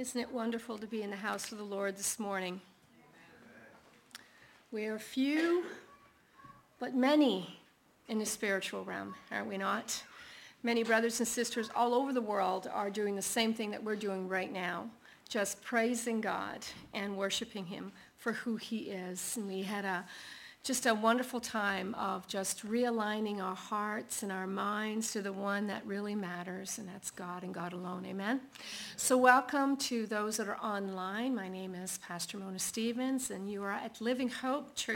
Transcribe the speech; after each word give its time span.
Isn't 0.00 0.18
it 0.18 0.32
wonderful 0.32 0.78
to 0.78 0.86
be 0.86 1.02
in 1.02 1.10
the 1.10 1.16
house 1.16 1.52
of 1.52 1.58
the 1.58 1.64
Lord 1.64 1.94
this 1.94 2.18
morning? 2.18 2.62
We 4.72 4.86
are 4.86 4.98
few, 4.98 5.64
but 6.78 6.94
many 6.94 7.60
in 8.08 8.18
the 8.18 8.24
spiritual 8.24 8.82
realm, 8.82 9.14
are 9.30 9.44
we 9.44 9.58
not? 9.58 10.02
Many 10.62 10.84
brothers 10.84 11.20
and 11.20 11.28
sisters 11.28 11.68
all 11.76 11.92
over 11.92 12.14
the 12.14 12.20
world 12.22 12.66
are 12.72 12.88
doing 12.88 13.14
the 13.14 13.20
same 13.20 13.52
thing 13.52 13.70
that 13.72 13.84
we're 13.84 13.94
doing 13.94 14.26
right 14.26 14.50
now, 14.50 14.88
just 15.28 15.60
praising 15.60 16.22
God 16.22 16.64
and 16.94 17.14
worshiping 17.18 17.66
him 17.66 17.92
for 18.16 18.32
who 18.32 18.56
he 18.56 18.84
is. 18.84 19.36
And 19.36 19.46
we 19.46 19.60
had 19.60 19.84
a 19.84 20.06
just 20.62 20.84
a 20.84 20.92
wonderful 20.92 21.40
time 21.40 21.94
of 21.94 22.28
just 22.28 22.66
realigning 22.66 23.40
our 23.42 23.54
hearts 23.54 24.22
and 24.22 24.30
our 24.30 24.46
minds 24.46 25.10
to 25.12 25.22
the 25.22 25.32
one 25.32 25.66
that 25.68 25.86
really 25.86 26.14
matters, 26.14 26.78
and 26.78 26.86
that's 26.86 27.10
God 27.10 27.42
and 27.42 27.54
God 27.54 27.72
alone. 27.72 28.04
Amen. 28.04 28.42
So 28.96 29.16
welcome 29.16 29.78
to 29.78 30.04
those 30.06 30.36
that 30.36 30.48
are 30.48 30.58
online. 30.58 31.34
My 31.34 31.48
name 31.48 31.74
is 31.74 31.98
Pastor 32.06 32.36
Mona 32.36 32.58
Stevens, 32.58 33.30
and 33.30 33.50
you 33.50 33.62
are 33.62 33.70
at 33.70 34.02
Living 34.02 34.28
Hope 34.28 34.74
Church 34.74 34.88